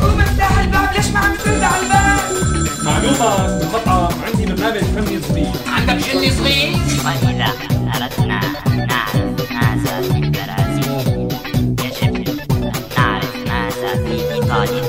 [0.00, 2.20] قوم افتح الباب ليش ما عم ترد على الباب؟
[2.84, 6.76] معلومة مقطعة عندي برنامج فني صغير عندك جني صغير؟
[7.96, 11.28] أردنا أن نعرف ماذا في البرازيل
[11.84, 14.84] يجب أن نعرف ماذا في إيطاليا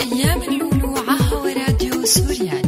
[0.00, 2.67] أيام اللولو عهو راديو سوريالي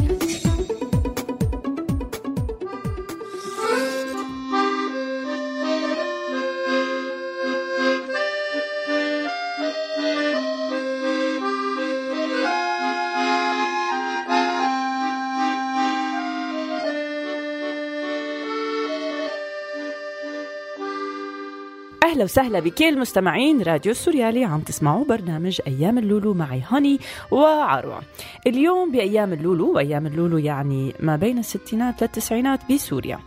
[22.31, 26.99] وسهلا بكل مستمعين راديو السوريالي عم تسمعوا برنامج أيام اللولو معي هاني
[27.31, 28.01] وعروة.
[28.47, 33.19] اليوم بأيام اللولو وأيام اللولو يعني ما بين الستينات للتسعينات بسوريا.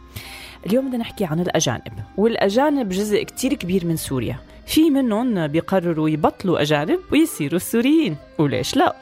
[0.66, 4.36] اليوم بدنا نحكي عن الأجانب، والأجانب جزء كتير كبير من سوريا.
[4.66, 8.96] في منهم بيقرروا يبطلوا أجانب ويصيروا سوريين وليش لا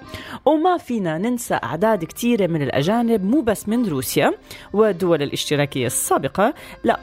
[0.44, 4.32] وما فينا ننسى أعداد كتيرة من الأجانب مو بس من روسيا
[4.72, 7.00] والدول الاشتراكية السابقة لا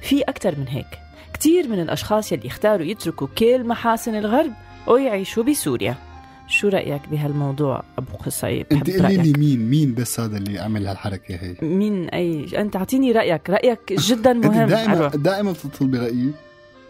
[0.00, 1.07] في أكثر من هيك
[1.38, 4.52] كتير من الأشخاص يلي اختاروا يتركوا كل محاسن الغرب
[4.86, 5.94] ويعيشوا بسوريا.
[6.48, 10.86] شو رأيك بهالموضوع أبو قصي أنت بحب قولي لي مين مين بس هذا اللي عمل
[10.86, 13.50] هالحركة هي؟ مين؟ أي أنت أعطيني رأيك.
[13.50, 14.68] رأيك جدا مهم.
[14.68, 15.08] دائما.
[15.08, 16.32] دائما بتطلبي رايي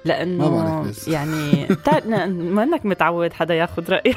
[0.05, 1.09] لأنه ما بعرف بس.
[1.09, 1.69] يعني
[2.55, 4.17] ما أنك متعود حدا ياخذ رأيك.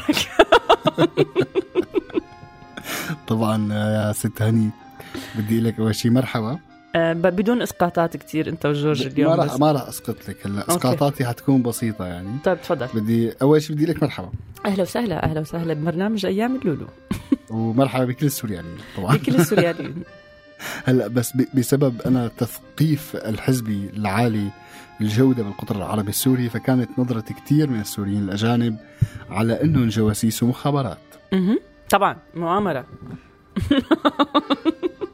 [3.28, 4.70] طبعا يا ست هني
[5.36, 6.60] بدي لك أول شيء مرحبا.
[6.96, 9.60] آه، بدون إسقاطات كتير أنت وجورج اليوم ما راح.
[9.60, 10.70] ما راح أسقط لك هلا.
[10.70, 12.30] إسقاطاتي حتكون بسيطة يعني.
[12.44, 12.88] طيب تفضل.
[12.94, 14.30] بدي أول شيء بدي لك مرحبا.
[14.66, 15.74] أهلا وسهلا أهلا وسهلا.
[15.74, 16.88] ببرنامج أيام اللولو.
[17.50, 19.16] ومرحبا بكل السوريانيين طبعا.
[19.16, 19.96] بكل السورياليين
[20.86, 24.48] هلا بس بسبب أنا تثقيف الحزبي العالي
[25.02, 28.78] الجودة بالقطر العربي السوري فكانت نظرة كثير من السوريين الأجانب
[29.30, 30.98] على أنهم جواسيس ومخابرات.
[31.90, 32.86] طبعا مؤامرة.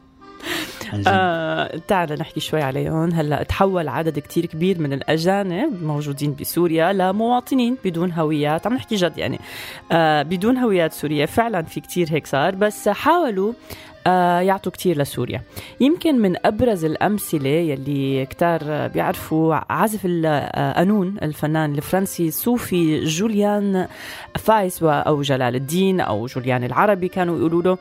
[1.07, 3.11] آه تعال نحكي شوي عليهم.
[3.11, 8.67] هلا تحول عدد كتير كبير من الأجانب موجودين بسوريا لمواطنين بدون هويات.
[8.67, 9.39] عم نحكي جد يعني.
[9.91, 11.25] آه بدون هويات سورية.
[11.25, 12.55] فعلا في كتير هيك صار.
[12.55, 13.53] بس حاولوا
[14.41, 15.41] يعطوا كتير لسوريا.
[15.79, 23.87] يمكن من أبرز الأمثلة يلي كتار بيعرفوا عازف القانون الفنان الفرنسي الصوفي جوليان
[24.35, 27.77] فايس أو جلال الدين أو جوليان العربي كانوا يقولوا له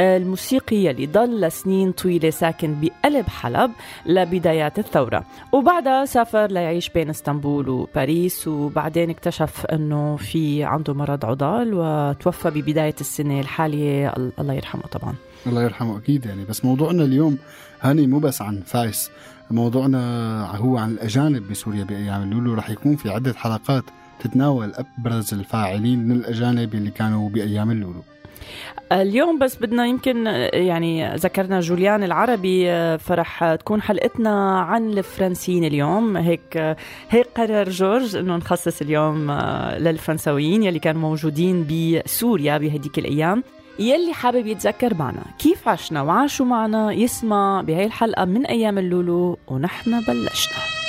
[0.00, 3.70] الموسيقي يلي ضل سنين طويلة ساكن بقلب حلب
[4.06, 5.24] لبدايات الثورة.
[5.52, 12.94] وبعدها سافر ليعيش بين إسطنبول وباريس وبعدين اكتشف إنه في عنده مرض عضال وتوفى ببداية
[13.00, 15.14] السنة الحالية ال- الله يرحمه طبعا.
[15.46, 16.44] الله يرحمه أكيد يعني.
[16.44, 17.38] بس موضوعنا اليوم
[17.80, 19.10] هاني مو بس عن فايس
[19.50, 21.84] موضوعنا هو عن الأجانب بسوريا.
[21.84, 23.84] بأيام اللولو رح يكون في عدة حلقات
[24.20, 28.02] تتناول أبرز الفاعلين من الأجانب اللي كانوا بأيام اللولو.
[28.92, 32.68] اليوم بس بدنا يمكن يعني ذكرنا جوليان العربي
[32.98, 36.16] فرح تكون حلقتنا عن الفرنسيين اليوم.
[36.16, 36.76] هيك
[37.10, 39.32] هيك قرر جورج إنه نخصص اليوم
[39.78, 43.42] للفرنساويين يلي كانوا موجودين بسوريا بهديك الأيام.
[43.78, 45.22] يلي حابب يتذكر معنا.
[45.38, 50.85] كيف عشنا؟ وعاشوا معنا؟ يسمع بهي الحلقة من أيام اللولو ونحن بلشنا.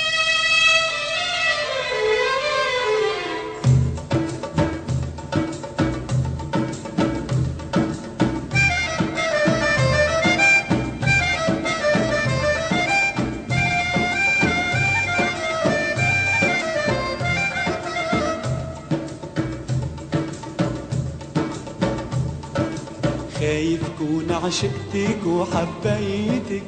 [24.48, 26.62] عشقتك وحبيتك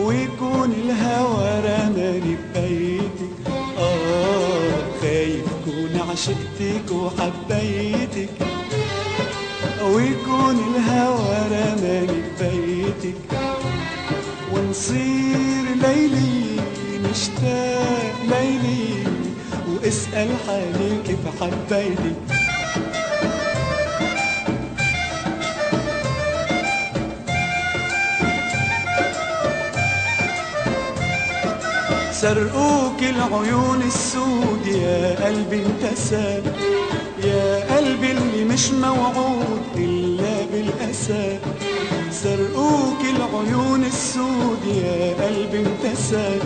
[0.00, 3.36] ويكون الهوى رماني ببيتك.
[3.78, 8.30] آه خايف كون عشقتك وحبيتك
[9.82, 13.20] ويكون الهوى رماني ببيتك.
[14.52, 16.60] ونصير ليلي
[17.10, 19.04] مشتاق ليلي
[19.68, 22.35] واسأل حالي كيف حبيتك.
[32.20, 36.42] سرقوك العيون السود يا قلبي انتسى
[37.24, 41.38] يا قلبي اللي مش موعود إلا بالأسى.
[42.10, 46.38] سرقوك العيون السود يا قلبي انتسى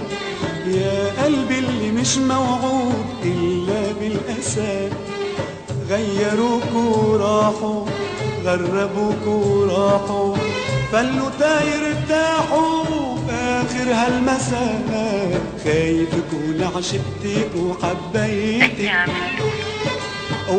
[0.67, 4.90] يا قلبي اللي مش موعود إلا بالأسى.
[5.88, 7.84] غيروك وراحوا
[8.44, 10.37] غربوك وراحوا
[10.93, 12.50] فلوا تاير ارتاحوا
[13.80, 18.92] آخر هالمساء خايف اكون عشقتك وحبيتك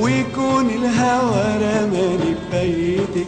[0.01, 3.27] ويكون الهوى رماني ببيتك.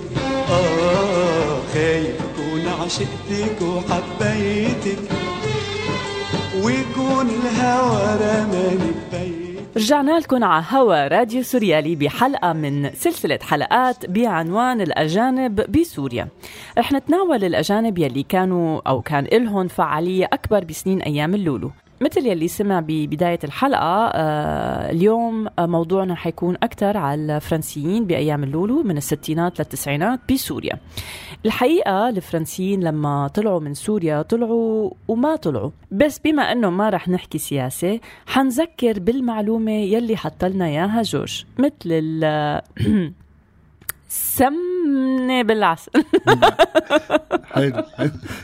[0.49, 4.99] آه خايف أكون عشقتك وحبيتك
[6.61, 8.92] ويكون الهوى رماني ببيتك
[9.77, 16.27] رجعنا لكم على هوا راديو سوريالي بحلقة من سلسلة حلقات بعنوان الأجانب بسوريا.
[16.77, 21.71] رح نتناول الأجانب يلي كانوا أو كان إلهم فعالية أكبر بسنين أيام اللولو.
[22.03, 28.83] مثل يلي سمع ببداية الحلقة آه اليوم آه، موضوعنا حيكون أكثر على الفرنسيين بأيام اللولو
[28.83, 30.79] من الستينات للتسعينات بسوريا.
[31.45, 35.71] الحقيقة الفرنسيين لما طلعوا من سوريا طلعوا وما طلعوا.
[35.91, 42.61] بس بما أنه ما رح نحكي سياسة حنذكر بالمعلومة يلي حطلنا إياها جورج مثل ال
[44.09, 45.91] سمنة بالعسل.
[47.53, 47.83] حلو.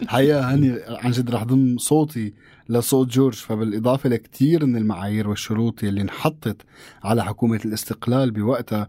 [0.01, 2.33] الحقيقة هاني عن جد رح ضم صوتي.
[2.69, 6.61] لصوت جورج فبالإضافة لكثير من المعايير والشروط اللي انحطت
[7.03, 8.87] على حكومة الاستقلال بوقتها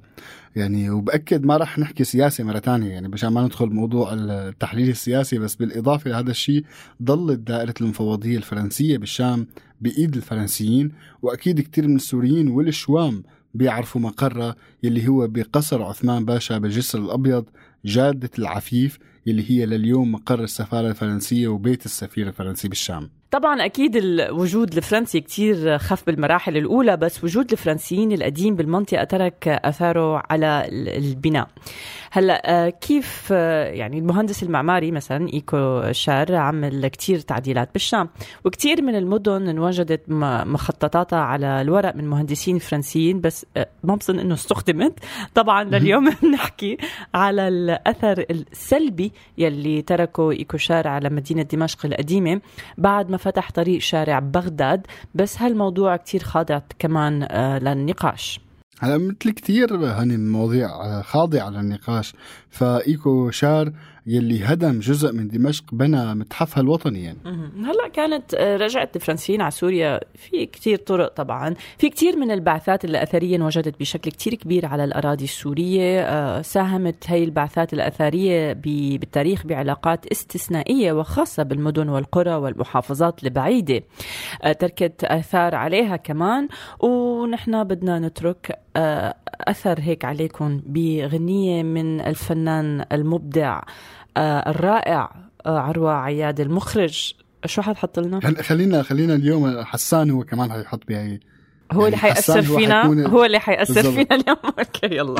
[0.56, 5.38] يعني وبأكد ما رح نحكي سياسه مرة تانية يعني مشان ما ندخل بموضوع التحليل السياسي
[5.38, 6.64] بس بالإضافة لهذا الشيء
[7.02, 9.46] ضلت دائرة المفوضية الفرنسية بالشام
[9.80, 10.92] بإيد الفرنسيين
[11.22, 13.22] وأكيد كثير من السوريين والشوام
[13.54, 17.44] بيعرفوا مقرها يلي هو بقصر عثمان باشا بالجسر الأبيض
[17.84, 23.10] جادة العفيف يلي هي لليوم مقر السفارة الفرنسية وبيت السفير الفرنسي بالشام.
[23.30, 30.22] طبعا أكيد الوجود الفرنسي كتير خف بالمراحل الأولى بس وجود الفرنسيين القديم بالمنطقة ترك أثاره
[30.30, 31.48] على ال- البناء.
[32.12, 38.08] هلأ آه، كيف آه، يعني المهندس المعماري مثلا إيكو شار عمل كتير تعديلات بالشام.
[38.44, 44.34] وكتير من المدن انوجدت مخططاتها على الورق من مهندسين فرنسيين بس آه، ما بظن إنه
[44.34, 44.98] استخدمت.
[45.34, 46.76] طبعا لليوم بنحكي
[47.14, 52.40] على الأثر السلبي يلي تركه إيكو شار على مدينة دمشق القديمة
[52.78, 54.86] بعد ما فتح طريق شارع بغداد.
[55.14, 58.40] بس هالموضوع كتير خاضع كمان آه، للنقاش.
[58.80, 62.14] هلا مثل كتير هني المواضيع آه، خاضعة للنقاش.
[62.50, 63.72] فإيكو شار
[64.06, 67.18] يلي هدم جزء من دمشق بنى متحفها الوطني يعني.
[67.64, 71.54] هلا كانت آه، رجعت الفرنسيين على سوريا في كتير طرق طبعا.
[71.78, 76.00] في كتير من البعثات الأثرية انوجدت بشكل كتير كبير على الأراضي السورية.
[76.00, 83.82] آه، ساهمت هي البعثات الأثرية بالتاريخ بعلاقات استثنائية وخاصة بالمدن والقرى والمحافظات البعيدة.
[84.42, 86.48] آه، تركت آثار عليها كمان.
[86.80, 88.58] ونحن بدنا نترك
[89.48, 93.60] أثر هيك عليكم بغنية من الفنان المبدع
[94.16, 95.10] آه، الرائع
[95.46, 97.12] آه، عروة عياد المخرج
[97.46, 101.20] شو حتحط لنا؟ خل- خلينا خلينا اليوم حسان هو كمان حيحط بهي
[101.72, 103.82] هو اللي يعني حيأثر حسان هو فينا هو اللي حيأثر.
[103.82, 105.14] فينا اليوم أوكي يلا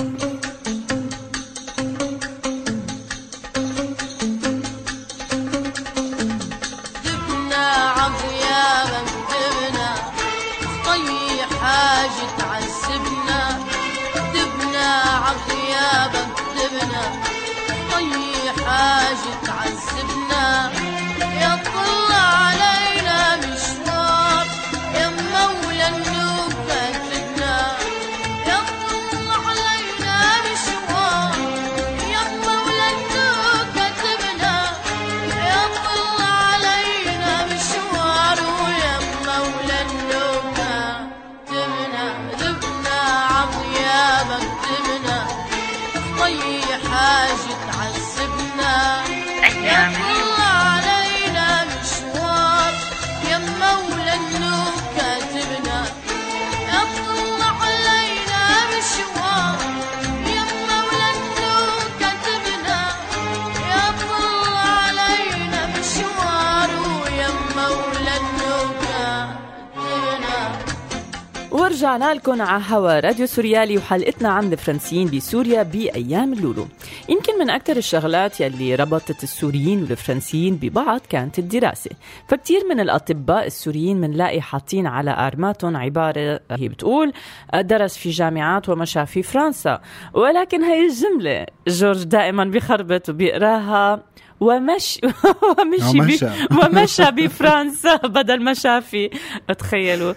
[71.90, 76.66] ورجعنا لكم على هوا راديو سوريالي وحلقتنا عن الفرنسيين بسوريا بأيام اللولو.
[77.09, 81.90] يمكن من أكثر الشغلات يلي ربطت السوريين والفرنسيين ببعض كانت الدراسة.
[82.28, 87.12] فكتير من الأطباء السوريين منلاقي حاطين على أرماتهم عبارة هي بتقول
[87.54, 89.80] درس في جامعات ومشى في فرنسا.
[90.14, 94.02] ولكن هي الجملة جورج دائما بيخربط وبيقراها.
[94.40, 95.00] ومش
[95.59, 96.26] ومشي ومشى.
[96.62, 99.11] ومشى بفرنسا بدل ما شافي
[99.59, 100.12] تخيلوا.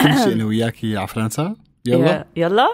[0.00, 1.56] كل شيء أنا وياكي على فرنسا؟
[1.86, 2.26] يلا.
[2.36, 2.66] يلا.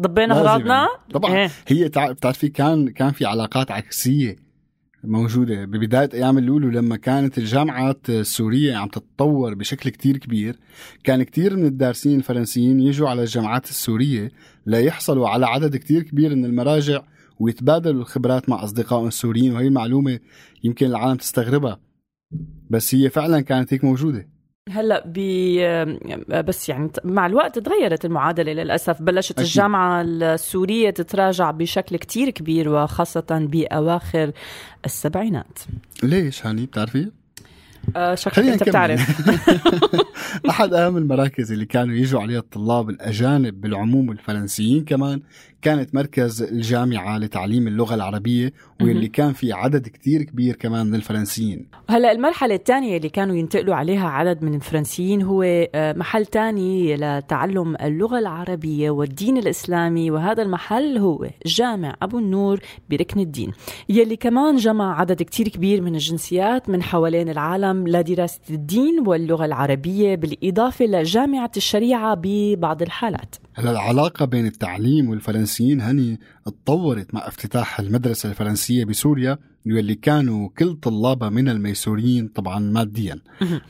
[0.00, 0.86] ضبينا أغراضنا.
[1.14, 1.34] طبعا.
[1.36, 1.50] إيه.
[1.68, 4.36] هي تع- بتعرفي كان كان في علاقات عكسية
[5.04, 5.64] موجودة.
[5.64, 10.56] ببداية أيام اللولو لما كانت الجامعات السورية عم تتطور بشكل كتير كبير
[11.04, 14.30] كان كتير من الدارسين الفرنسيين يجوا على الجامعات السورية
[14.66, 17.02] ليحصلوا على عدد كتير كبير من المراجع
[17.40, 20.18] ويتبادلوا الخبرات مع اصدقائهم السوريين وهي المعلومة
[20.64, 21.80] يمكن العالم تستغربها.
[22.70, 24.28] بس هي فعلا كانت هيك موجودة.
[24.68, 25.18] هلأ ب
[26.44, 29.02] بس يعني مع الوقت تغيرت المعادلة للأسف.
[29.02, 29.44] بلشت أكيد.
[29.44, 34.32] الجامعة السورية تتراجع بشكل كتير كبير وخاصه بأواخر
[34.84, 35.58] السبعينات.
[36.02, 37.10] ليش هاني بتعرفي؟
[37.96, 38.62] آه شكلك أنت.
[38.68, 39.30] بتعرف.
[40.50, 45.22] أحد أهم المراكز اللي كانوا يجوا عليها الطلاب الأجانب بالعموم والفرنسيين كمان
[45.62, 51.66] كانت مركز الجامعة لتعليم اللغة العربية واللي كان في عدد كتير كبير كمان من الفرنسيين.
[51.88, 57.76] هلا المرحلة الثانية اللي كانوا ينتقلوا عليها عدد من الفرنسيين هو آه، محل تاني لتعلم
[57.76, 63.52] اللغة العربية والدين الإسلامي وهذا المحل هو جامع أبو النور بركن الدين
[63.88, 70.14] يلي كمان جمع عدد كتير كبير من الجنسيات من حوالين العالم لدراسة الدين واللغة العربية
[70.14, 73.34] بالإضافة لجامعة الشريعة ببعض الحالات.
[73.60, 80.74] هلا العلاقة بين التعليم والفرنسيين هني اتطورت مع افتتاح المدرسة الفرنسية بسوريا واللي كانوا كل
[80.74, 83.18] طلابها من الميسوريين طبعا ماديا.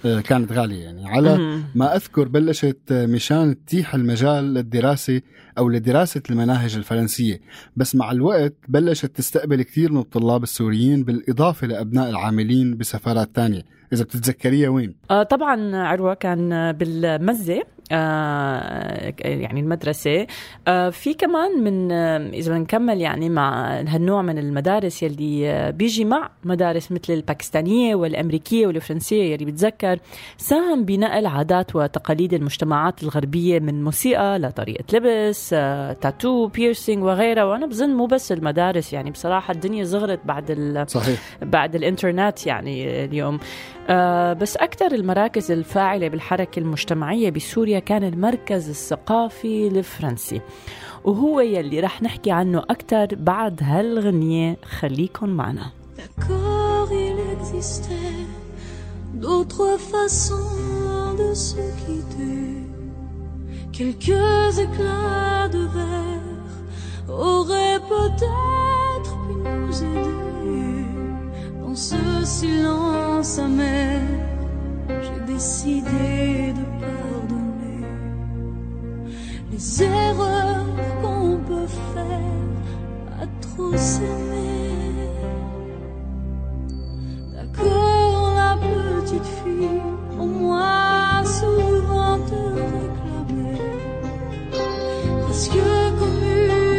[0.05, 1.09] آه، كانت غالية يعني.
[1.09, 5.21] على ما أذكر بلشت مشان تتيح المجال للدراسة
[5.59, 7.41] أو لدراسة المناهج الفرنسية.
[7.77, 13.63] بس مع الوقت بلشت تستقبل كثير من الطلاب السوريين بالإضافة لأبناء العاملين بسفارات تانية.
[13.93, 17.63] إذا بتتذكريها وين؟ آه طبعا عروة كان بالمزة.
[17.91, 20.27] يعني المدرسة.
[20.69, 26.05] آه في كمان من آه إذا بنكمل يعني مع هالنوع من المدارس يلي آه بيجي
[26.05, 29.99] مع مدارس مثل الباكستانية والأمريكية والفرنسية يلي بتذكر
[30.37, 37.45] ساهم بنقل عادات وتقاليد المجتمعات الغربية من موسيقى لطريقة لبس آه تاتو بيرسينج وغيرها.
[37.45, 41.21] وأنا بظن مو بس المدارس يعني بصراحة الدنيا صغرت بعد ال صحيح.
[41.43, 43.39] بعد الإنترنت يعني اليوم.
[43.89, 50.42] آه بس أكثر المراكز الفاعلة بالحركة المجتمعية بسوريا كان المركز الثقافي الفرنسي
[51.04, 58.26] وهو يلي رح نحكي عنه أكثر بعد هالغنية خليكن معنا D'accord, il existait
[59.14, 62.46] d'autres façons de se quitter.
[63.72, 66.46] Quelques éclats de verre
[67.10, 70.86] auraient peut-être pu nous aider.
[71.62, 74.02] Dans ce silence amer,
[74.90, 77.19] j'ai décidé de pardonner
[79.61, 80.65] les erreurs
[81.03, 85.09] qu'on peut faire à trop s'aimer.
[87.35, 89.83] D'accord, la petite fille,
[90.19, 93.61] au moins souvent te réclamait.
[95.25, 95.63] Presque
[95.99, 96.25] comme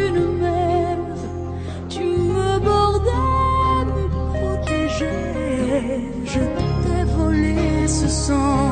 [0.08, 0.98] une mère,
[1.88, 6.02] tu me bordais, me protégeais.
[6.26, 8.71] Je t'ai volé ce sang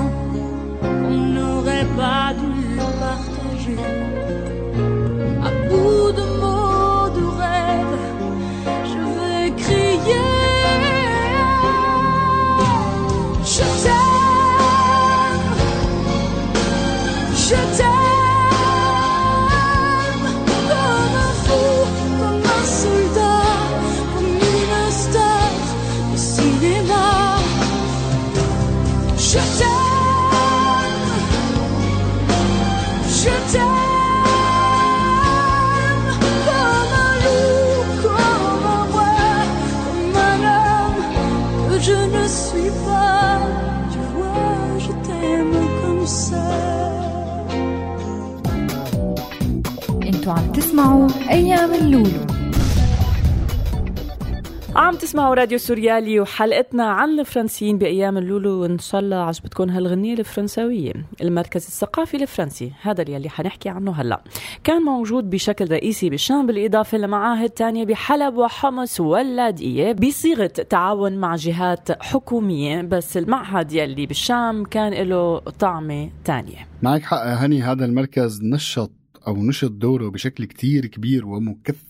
[55.09, 60.93] تسمعوا راديو سوريالي وحلقتنا عن الفرنسيين بأيام اللولو وإن شاء الله عجبتكم هالغنية الفرنساوية.
[61.21, 64.23] المركز الثقافي الفرنسي هذا اللي حنحكي عنه هلأ.
[64.63, 72.03] كان موجود بشكل رئيسي بالشام بالإضافة لمعاهد تانية بحلب وحمص واللاذقية بصيغة تعاون مع جهات
[72.03, 72.81] حكومية.
[72.81, 76.67] بس المعهد يلي بالشام كان له طعمة تانية.
[76.81, 78.91] معك حق هني هذا المركز نشط
[79.27, 81.88] أو نشط دوره بشكل كتير كبير ومكثف.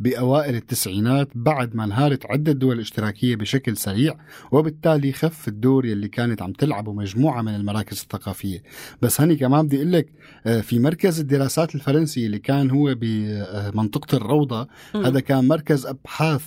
[0.00, 4.16] بأوائل التسعينات بعد ما انهارت عدة دول اشتراكية بشكل سريع
[4.52, 8.62] وبالتالي خف الدور يلي كانت عم تلعبه مجموعة من المراكز الثقافية
[9.02, 10.12] بس هني كمان بدي أقول لك
[10.46, 15.04] آه، في مركز الدراسات الفرنسي اللي كان هو بمنطقة الروضة مم.
[15.06, 16.42] هذا كان مركز أبحاث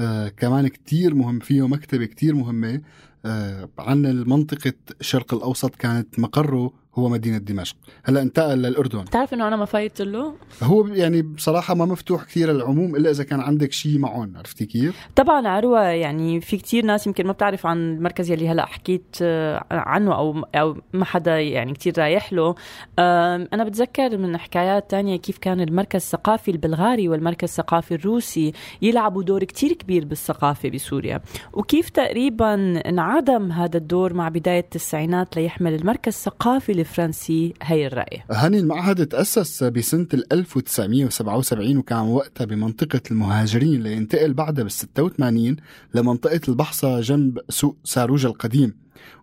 [0.00, 2.80] آه، كمان كتير مهم فيه مكتبة كتير مهمة
[3.24, 7.76] آه، عن المنطقة الشرق الأوسط كانت مقره هو مدينة دمشق.
[8.04, 9.00] هلا انتقل للأردن.
[9.00, 13.24] بتعرف إنه أنا ما فايت له؟ هو يعني بصراحة ما مفتوح كثير للعموم إلا إذا
[13.24, 17.66] كان عندك شيء معهم عرفتي كيف؟ طبعا عروة يعني في كتير ناس يمكن ما بتعرف
[17.66, 22.54] عن المركز يلي هلأ حكيت آه، عنه أو أو ما حدا يعني كتير رايح له.
[22.98, 29.44] أنا بتذكر من حكايات تانية كيف كان المركز الثقافي البلغاري والمركز الثقافي الروسي يلعبوا دور
[29.44, 31.20] كتير كبير بالثقافة بسوريا.
[31.52, 32.54] وكيف تقريبا
[32.88, 38.22] انعدم هذا الدور مع بداية التسعينات ليحمل المركز الثقافي الفرنسي هي الرأي.
[38.30, 45.56] هاني المعهد تأسس بسنة ال 1977 وكان وقتها بمنطقة المهاجرين لينتقل بعدها بال 86
[45.94, 48.74] لمنطقة البحصة جنب سوق ساروجا القديم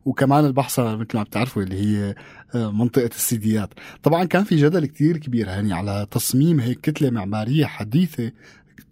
[0.06, 2.16] وكمان البحصة مثل ما بتعرفوا اللي هي
[2.56, 3.70] آه، منطقة السيديات.
[4.04, 8.32] طبعا كان في جدل كتير كبير هاني على تصميم هيك كتلة معمارية حديثة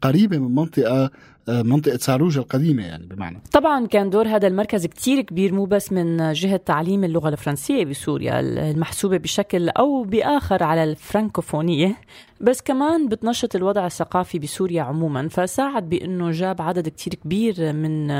[0.01, 1.11] قريبة من منطقة
[1.49, 3.41] آه، منطقة ساروجا القديمة يعني بمعنى.
[3.51, 8.39] طبعا كان دور هذا المركز كتير كبير مو بس من جهة تعليم اللغة الفرنسية بسوريا
[8.39, 11.95] المحسوبة بشكل أو بآخر على الفرنكوفونية.
[12.41, 18.11] بس كمان بتنشط الوضع الثقافي بسوريا عموما فساعد بأنه جاب عدد كتير كبير من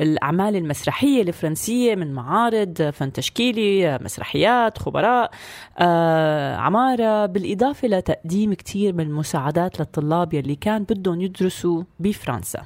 [0.00, 5.30] الأعمال المسرحية الفرنسية من معارض فن تشكيلي مسرحيات خبراء
[5.78, 12.62] آه، عمارة بالإضافة لتقديم كتير من المساعدات للطلاب يلي كان بدهم يدرسوا بفرنسا.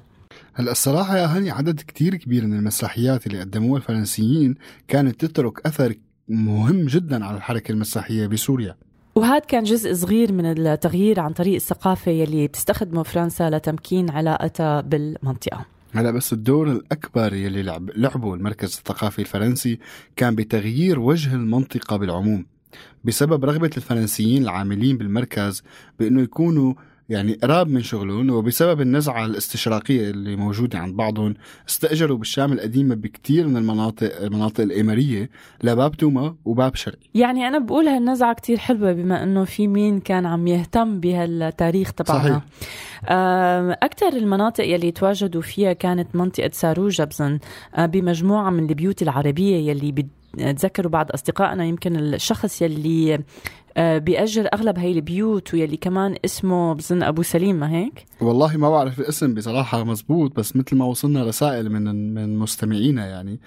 [0.55, 4.55] هلا الصراحة يا هاني عدد كتير كبير من المسرحيات اللي قدموها الفرنسيين
[4.89, 5.95] كانت تترك أثر
[6.29, 8.77] مهم جدا على الحركة المسرحية بسوريا.
[9.17, 15.67] وهذا كان جزء صغير من التغيير عن طريق الثقافة يلي بتستخدمه فرنسا لتمكين علاقتها بالمنطقة.
[15.95, 19.79] هلا بس الدور الأكبر يلي لعب لعبه المركز الثقافي الفرنسي
[20.17, 22.47] كان بتغيير وجه المنطقة بالعموم
[23.05, 25.63] بسبب رغبة الفرنسيين العاملين بالمركز
[25.99, 26.75] بأنه يكونوا
[27.09, 31.35] يعني قراب من شغلهم وبسبب النزعة الاستشراقية اللي موجودة عند بعضهم
[31.69, 35.31] استأجروا بالشام القديمة بكتير من المناطق المناطق الإيمارية
[35.63, 40.27] لباب توما وباب شرقي يعني أنا بقول هالنزعة كتير حلوة بما أنه في مين كان
[40.27, 42.43] عم يهتم بهالتاريخ تبعنا صحيح.
[43.83, 47.39] أكثر المناطق يلي تواجدوا فيها كانت منطقة ساروجا بظن
[47.75, 53.19] آه، بمجموعة من البيوت العربية يلي بتذكروا بعض أصدقائنا يمكن الشخص يلي
[53.79, 59.01] بيأجر أغلب هاي البيوت ويلي كمان اسمه بظن أبو سليم ما هيك؟ والله ما بعرف
[59.01, 63.41] الاسم بصراحة مزبوط بس مثل ما وصلنا رسائل من من مستمعينا يعني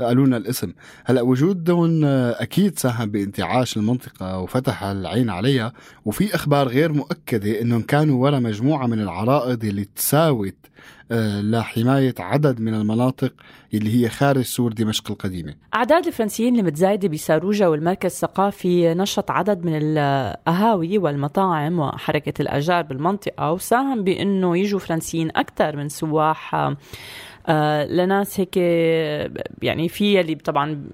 [0.00, 0.72] قالوا لنا الاسم
[1.04, 5.72] هلأ وجودهم أكيد ساهم بانتعاش المنطقة وفتح العين عليها
[6.04, 11.01] وفي أخبار غير مؤكدة إنهم كانوا وراء مجموعة من العرائض اللي تساوت آه،
[11.42, 13.32] لحماية عدد من المناطق
[13.74, 15.54] اللي هي خارج سور دمشق القديمة.
[15.74, 24.04] أعداد الفرنسيين المتزايدة بساروجا والمركز الثقافي نشط عدد من القهاوي والمطاعم وحركة الأجار بالمنطقة وساهم
[24.04, 26.76] بأنه يجوا فرنسيين أكثر من سواح آه
[27.84, 28.56] لناس هيك
[29.62, 30.84] يعني في اللي طبعا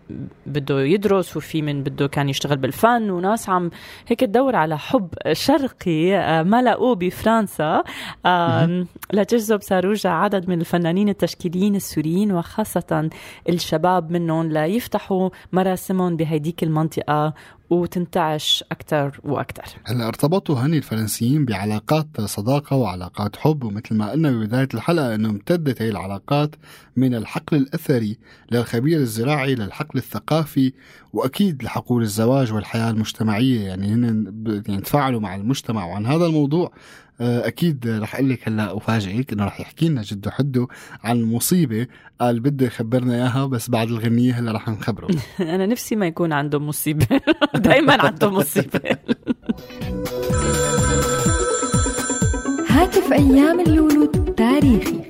[0.47, 3.71] بده يدرس وفي من بده كان يشتغل بالفن وناس عم
[4.07, 7.83] هيك تدور على حب شرقي آه ما لقوه بفرنسا.
[8.27, 13.11] آه لتجذب ساروجا عدد من الفنانين التشكيليين السوريين وخاصة
[13.49, 17.35] الشباب منهم ليفتحوا مراسمهم بهيديك المنطقة.
[17.71, 24.69] وتنتعش أكثر وأكثر هلا ارتبطوا هني الفرنسيين بعلاقات صداقة وعلاقات حب؟ ومثل ما قلنا ببداية
[24.75, 26.57] الحلقة أنه امتدت هي العلاقات
[26.97, 28.19] من الحقل الأثري
[28.53, 30.73] للخبير الزراعي للحقل الثقافي
[31.13, 33.61] وأكيد لحقول الزواج والحياة المجتمعية.
[33.61, 34.33] يعني هن
[34.69, 36.73] يعني تفاعلوا مع المجتمع وعن هذا الموضوع.
[37.21, 40.67] أكيد رح أقول لك هلأ افاجئك إنه رح يحكي لنا جدو حدو
[41.05, 41.87] عن مصيبة
[42.21, 45.09] قال بده يخبرنا إياها بس بعد الغنية هلأ رح نخبره.
[45.41, 47.07] أنا نفسي ما يكون عنده مصيبة.
[47.55, 48.81] دائما عنده مصيبة.
[52.69, 55.01] هاتف أيام اللولو تاريخي.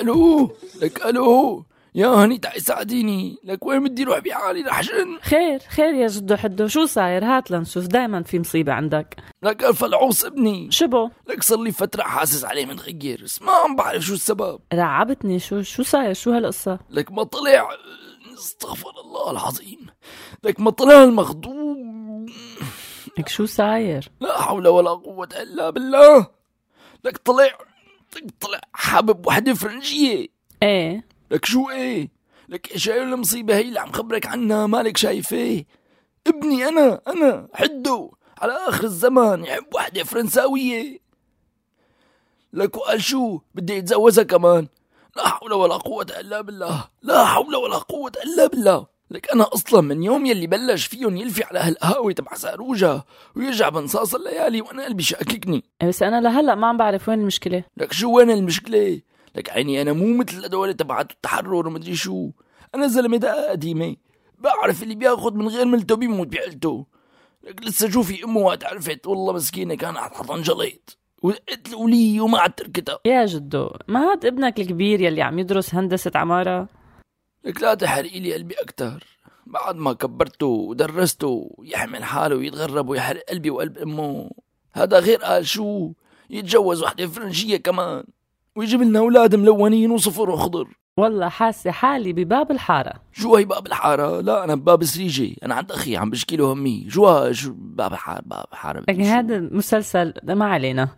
[0.00, 0.50] ألو؟
[0.82, 3.38] لك ألو؟ يا هني تعي ساعديني.
[3.44, 6.66] لك وين بدي أروح بحالي رح شن خير خير يا جدو حدو.
[6.68, 9.16] شو صاير؟ هات لنشوف دايما في مصيبة عندك.
[9.42, 10.70] لك الفلعوص ابني.
[10.70, 14.60] شبو لك صار لي فترة حاسس عليه متغير بس ما عم بعرف شو السبب.
[14.72, 15.38] رعبتني.
[15.38, 17.68] شو شو صاير؟ شو هالقصة؟ لك ما طلع.
[18.34, 19.86] استغفر الله العظيم.
[20.44, 22.28] لك ما طلع المخضوب
[23.18, 26.26] لك شو صاير؟ لا حول ولا قوة إلا بالله.
[27.04, 27.58] لك طلع
[28.16, 30.26] لك طلع حابب وحدة فرنجية.
[30.62, 31.11] إيه.
[31.32, 32.08] لك شو إيه؟
[32.48, 35.66] لك شايف المصيبة هي اللي عم خبرك عنها مالك شايف إيه
[36.26, 40.98] ابني أنا أنا حدو على آخر الزمان يحب وحدة فرنساوية.
[42.52, 44.68] لك وقال شو؟ بدي يتزوجها كمان.
[45.16, 48.86] لا حول ولا قوة إلا بالله لا حول ولا قوة إلا بالله.
[49.10, 53.02] لك أنا أصلا من يوم يلي بلش فيهم يلفي على هالقهاوي تبع ساروجا
[53.36, 55.64] ويرجع بنصاص الليالي وأنا قلبي شاككني.
[55.82, 57.64] بس أنا لهلأ ما عم بعرف وين المشكلة.
[57.76, 59.00] لك شو وين المشكلة؟
[59.34, 62.30] لك عيني أنا مو مثل هدول تبعت التحرر ومدري شو.
[62.74, 63.96] أنا زلمة دقه قديمة.
[64.38, 66.86] بعرف اللي بياخد من غير ملته بيموت بعيلته
[67.42, 72.52] لك لسه شوفي أمه وقت عرفت والله مسكينة كان حطن جليط ودقت لي وما عاد
[72.52, 76.68] تركتها يا جدو ما هاد ابنك الكبير يلي عم يدرس هندسة عمارة؟
[77.44, 79.04] لك لا تحرقي لي قلبي أكثر
[79.46, 84.30] بعد ما كبرته ودرسته يحمل حاله ويتغرب ويحرق قلبي وقلب أمه.
[84.72, 85.92] هذا غير قال شو؟
[86.30, 88.04] يتجوز وحدة فرنجيه كمان.
[88.56, 90.68] ويجيب لنا أولاد ملونين وصفر وخضر.
[90.96, 92.92] والله حاسة حالي بباب الحارة.
[93.12, 96.86] شو هي باب الحارة؟ لا أنا بباب سريجي أنا عند أخي عم بشكي له همي.
[96.90, 100.88] شو ها- شو باب الحارة باب الحارة؟ لكن؟ هذا مسلسل ما علينا.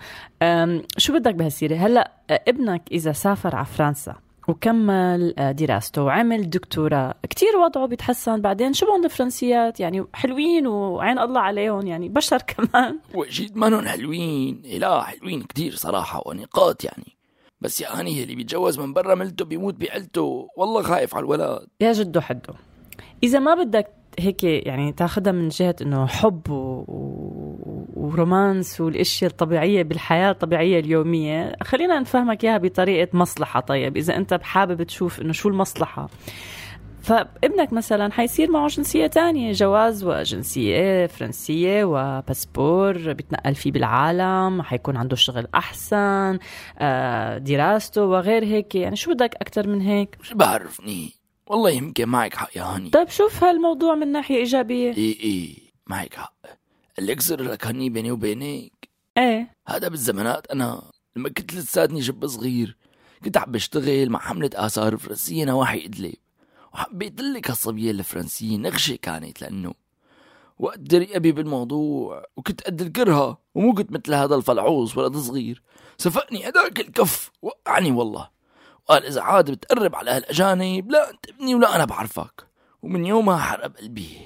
[0.98, 4.14] شو بدك بهالسيرة؟ هلا ابنك إذا سافر على فرنسا
[4.48, 8.72] وكمل أه، دراسته وعمل دكتوراه كتير وضعه بيتحسن بعدين.
[8.72, 12.98] شو بهم الفرنسيات؟ يعني حلوين وعين الله عليهم يعني بشر كمان.
[13.14, 14.62] وجيت مانن حلوين.
[14.78, 17.16] لا حلوين كتير صراحة ونقاط يعني.
[17.64, 20.48] بس يا هاني اللي بيتجوز من برا ملته بيموت بعيلته.
[20.57, 22.53] والله خايف على الولد يا جدو حدو
[23.22, 26.55] إذا ما بدك هيك يعني تاخدها من جهة إنه حب و...
[26.55, 27.87] و...
[27.96, 33.61] ورومانس والأشياء الطبيعية بالحياة الطبيعية اليومية خلينا نفهمك إياها بطريقة مصلحة.
[33.61, 36.09] طيب إذا أنت حابب تشوف إنه شو المصلحة؟
[37.04, 45.16] فابنك مثلا حيصير معه جنسية تانية جواز وجنسية فرنسية وباسبور بيتنقل فيه بالعالم حيكون عنده
[45.16, 46.38] شغل أحسن
[46.78, 48.74] آه، دراسته وغير هيك.
[48.74, 51.12] يعني شو بدك أكتر من هيك؟ مش بعرفني.
[51.46, 52.90] والله يمكن معك حق يا هاني.
[52.90, 54.92] طيب شوف هالموضوع من ناحية إيجابية.
[54.92, 56.34] إيه إيه معك حق.
[56.98, 58.88] اللي يكسر لك هني بيني وبينك
[59.18, 59.50] إيه.
[59.68, 60.82] هذا بالزمانات أنا
[61.16, 62.76] لما كنت لساتني شاب صغير
[63.24, 66.14] كنت عم بشتغل مع حملة آثار فرنسية نواحي إدلب.
[66.74, 69.74] وحبيت لك هالصبية الفرنسية نغشة كانت لأنه
[70.58, 75.62] وقت دري أبي بالموضوع وكنت قد الكرهة ومو كنت مثل هذا الفلعوص ولد صغير.
[75.98, 78.30] سفقني هداك الكف وقعني والله.
[78.84, 82.46] وقال إذا عاد بتقرب على هالأجانب لا أنت ابني ولا أنا بعرفك.
[82.82, 84.18] ومن يومها حرق قلبي.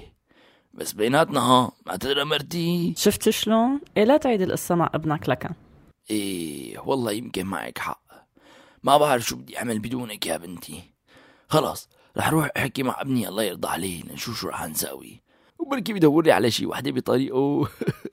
[0.73, 2.93] بس بيناتنا ها ما تدرى مرتي.
[2.97, 5.49] شفت شلون؟ إيه لا تعيد القصة مع ابنك لك.
[6.09, 8.01] إيه والله يمكن معك حق.
[8.83, 10.83] ما بعرف شو بدي أعمل بدونك يا بنتي.
[11.47, 15.21] خلاص رح أروح أحكي مع ابني الله يرضى عليه لنشوف شو رح نساوي.
[15.59, 17.67] وبركي بدور لي على شي وحدة بطريقه.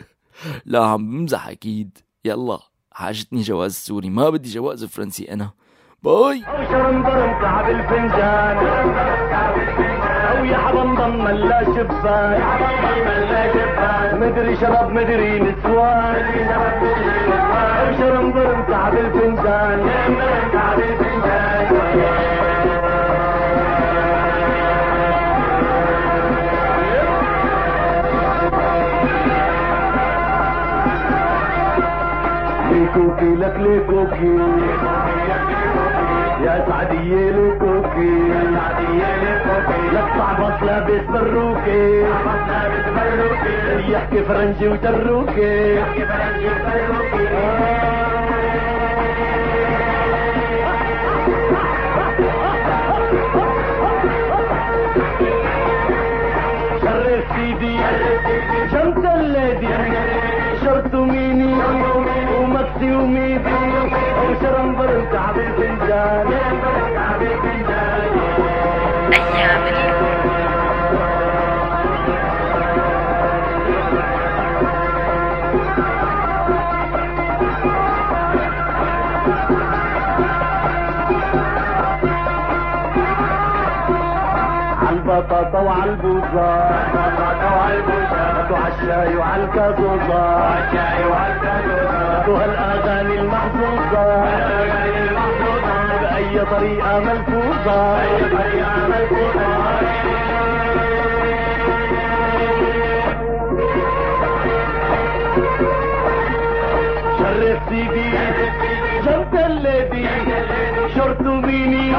[0.64, 1.98] لا عم بمزح أكيد.
[2.24, 2.58] يلا
[2.92, 4.10] حاجتني جواز سوري.
[4.10, 5.50] ما بدي جواز فرنسي أنا.
[6.02, 6.42] bye.
[6.42, 8.56] شرم برم كعب الفنجان.
[10.30, 12.40] أو يا حبنضم ملا شبان.
[14.20, 16.48] مدري شرب مدري نسوان.
[17.80, 19.78] أو شرنبرم تعب الفنجان.
[33.54, 34.38] ليكوكي
[36.44, 36.64] لك
[37.30, 42.04] ليكوكي يا سعدية ليكوكي لك صعبة لابس بروكي
[43.92, 45.76] يحكي فرنجي وتروكي
[56.82, 57.76] شرف سيدي
[58.72, 59.68] شمس الليدي
[60.64, 61.54] شرط ميني
[62.76, 63.54] ومكسي وميدي
[64.28, 66.28] وشرنبر كعب الفنجان
[66.94, 68.10] كعب الفنجان
[69.12, 69.62] أيام
[84.82, 86.75] عالبطاطا وعالبوزة
[90.10, 94.06] وعالشاي وعالكازوزة وهالأغاني المحظوظة
[96.00, 97.96] بأي طريقة ملفوظة
[107.18, 108.10] شرف سيدي
[109.06, 110.08] جنب الليدي
[110.94, 111.92] شرط وميني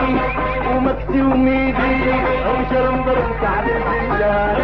[0.70, 1.96] ومكسي وميدي
[2.48, 4.58] وشرنبر كعب الفنجان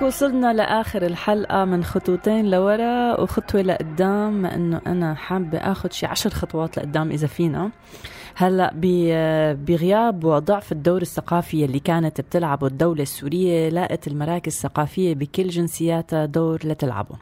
[0.00, 6.30] وهيك وصلنا لآخر الحلقة من خطوتين لورا وخطوة لقدام إنه أنا حابة آخذ شي عشر
[6.30, 7.70] خطوات لقدام إذا فينا.
[8.34, 8.72] هلأ
[9.54, 16.58] بغياب وضعف الدور الثقافي اللي كانت بتلعبه الدولة السورية لاقت المراكز الثقافية بكل جنسياتها دور
[16.64, 17.16] لتلعبه.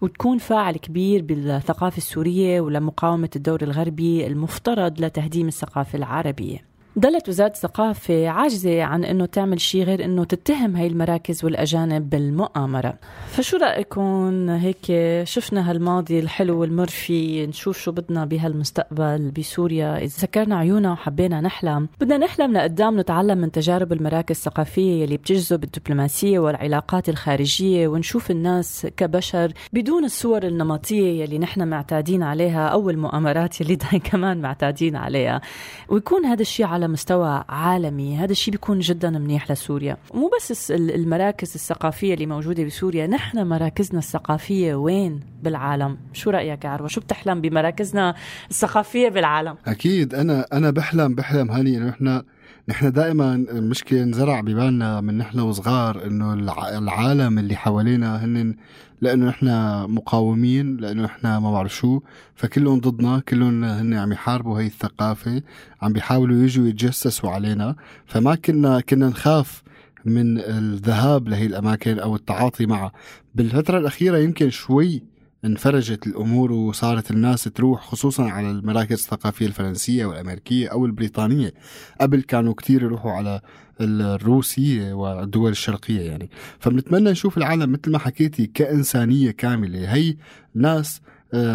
[0.00, 6.67] وتكون فاعل كبير بالثقافة السورية ولمقاومة الدور الغربي المفترض لتهديم الثقافة العربية.
[6.98, 12.94] ضلت وزارة الثقافة عاجزة عن إنه تعمل شيء غير إنه تتهم هاي المراكز والأجانب بالمؤامرة.
[13.26, 14.86] فشو رأيكم هيك
[15.24, 22.16] شفنا هالماضي الحلو والمرفي نشوف شو بدنا بهالمستقبل بسوريا؟ إذا سكرنا عيوننا وحبينا نحلم بدنا
[22.18, 29.52] نحلم لقدام نتعلم من تجارب المراكز الثقافية يلي بتجذب الدبلوماسية والعلاقات الخارجية ونشوف الناس كبشر
[29.72, 33.76] بدون الصور النمطية يلي نحن معتادين عليها أو المؤامرات يلي
[34.10, 35.40] كمان معتادين عليها.
[35.88, 38.16] ويكون هذا الشيء على على مستوى عالمي.
[38.16, 39.96] هذا الشيء بيكون جدا منيح لسوريا.
[40.14, 45.98] مو بس المراكز الثقافية اللي موجودة بسوريا نحن مراكزنا الثقافية وين؟ بالعالم.
[46.12, 48.14] شو رأيك يا عروة؟ شو بتحلم بمراكزنا
[48.50, 50.14] الثقافية بالعالم؟ أكيد.
[50.14, 52.24] أنا أنا بحلم بحلم هاني إنه إحنا
[52.68, 58.54] نحن دائما المشكلة انزرع ببالنا من نحن وصغار إنه الع- العالم اللي حوالينا هن
[59.00, 59.46] لأنه نحن
[59.90, 62.00] مقاومين لأنه نحن ما بعرف شو.
[62.34, 65.42] فكلهم ضدنا كلهم هن عم يحاربوا هي الثقافة
[65.82, 67.76] عم بيحاولوا يجوا يتجسسوا علينا.
[68.06, 69.62] فما كنا كنا نخاف
[70.04, 72.92] من الذهاب لهي الأماكن أو التعاطي معها.
[73.34, 75.02] بالفترة الأخيرة يمكن شوي
[75.44, 81.54] انفرجت الأمور وصارت الناس تروح خصوصا على المراكز الثقافية الفرنسية والأمريكية أو البريطانية.
[82.00, 83.40] قبل كانوا كتير يروحوا على
[83.80, 86.30] الروسية والدول الشرقية يعني.
[86.58, 89.94] فبنتمنى نشوف العالم مثل ما حكيتي كإنسانية كاملة.
[89.94, 90.16] هي
[90.54, 91.00] ناس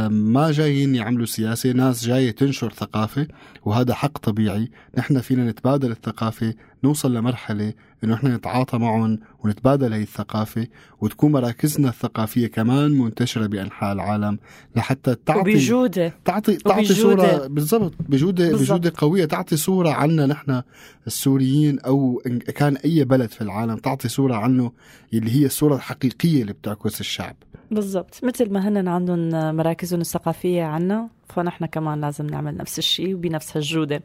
[0.09, 3.27] ما جايين يعملوا سياسة ناس جاية تنشر ثقافة
[3.65, 4.71] وهذا حق طبيعي.
[4.97, 10.67] نحن فينا نتبادل الثقافة نوصل لمرحلة إنه نحن نتعاطى معهم ونتبادل هي الثقافة
[11.01, 14.39] وتكون مراكزنا الثقافية كمان منتشرة بأنحاء العالم
[14.75, 16.13] لحتى تعطي وبجودة.
[16.25, 16.95] تعطي تعطي وبجودة.
[17.37, 17.93] صورة بالضبط.
[17.99, 18.61] بجودة بالضبط.
[18.63, 19.25] بجودة قوية.
[19.25, 20.61] تعطي صورة عنا نحن
[21.07, 24.71] السوريين أو إن كان أي بلد في العالم تعطي صورة عنه
[25.13, 27.35] اللي هي الصورة الحقيقية اللي بتعكس الشعب.
[27.71, 28.19] بالضبط.
[28.23, 31.09] مثل ما هن عندهم مراكزهم الثقافية عنا.
[31.33, 34.01] فنحن كمان لازم نعمل نفس الشيء وبنفس هالجودة.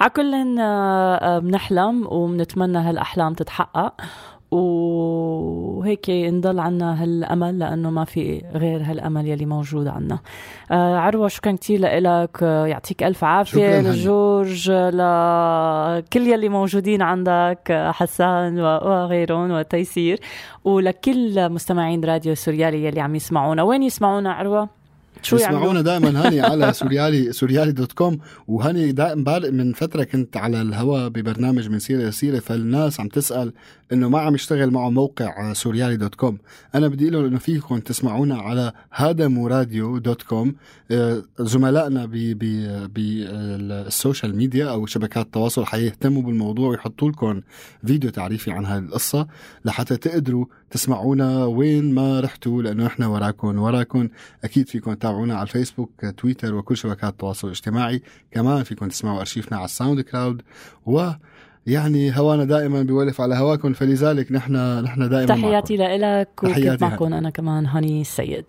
[0.00, 0.30] على كل
[1.48, 3.94] بنحلم وبنتمنى هالأحلام تتحقق
[4.50, 10.18] وهيك نضل عنا هالأمل لأنه ما في غير هالأمل يلي موجود عنا.
[10.70, 13.80] آه عروة شكرا كثير لك يعطيك ألف عافية.
[13.80, 20.20] لجورج لكل يلي موجودين عندك آه، حسان وغيرهم وتيسير.
[20.64, 23.62] ولكل مستمعين راديو سوريالي يلي عم يسمعونا.
[23.62, 24.83] وين يسمعونا عروة؟
[25.24, 28.18] شو يسمعونا يعملوا دائما هاني على سوريالي سوريالي dot com.
[28.48, 33.52] وهاني دائما من فترة كنت على الهواء ببرنامج من سيره لسيره فالناس عم تسأل
[33.92, 36.38] إنه ما عم يشتغل معه موقع سوريالي dot com.
[36.74, 40.54] أنا بدي لهم إنه فيكم تسمعونا على هذا مو راديو dot com.
[40.90, 42.06] آه، زملائنا
[42.86, 47.40] بال social media أو شبكات التواصل حيهتموا بالموضوع ويحطوا لكم
[47.86, 49.26] فيديو تعريفي عن هذه القصة
[49.64, 54.08] لحتى تقدروا تسمعونا وين ما رحتوا لأنه إحنا وراكم وراكم
[54.44, 58.02] أكيد فيكم تتابعونا على الفيسبوك تويتر وكل شبكات التواصل الاجتماعي.
[58.30, 60.42] كمان فيكم تسمعوا أرشيفنا على ال SoundCloud
[60.86, 61.10] و
[61.66, 67.14] يعني هوانا دائما بيولف على هواكم فلذلك نحن نحن دائما تحياتي لك تحياتي وكنت معكم
[67.14, 68.44] أنا كمان هاني السيد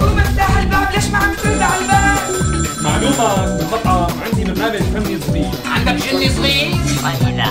[0.00, 2.18] قوم افتح الباب ليش ما عم ترد على الباب
[2.82, 7.44] معلومة المطعم عندي برنامج فني صغير عندك جن صغير وإذا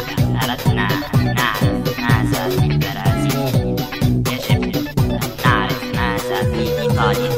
[0.43, 3.75] أردنا أن نعرف ماذا في البرازيل
[4.33, 4.63] يجب
[4.99, 7.36] أن نعرف ماذا في إيطاليا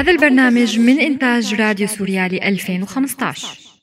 [0.00, 3.79] هذا البرنامج من إنتاج راديو سوريالي 2015